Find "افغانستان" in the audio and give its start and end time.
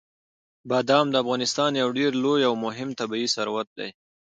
1.23-1.71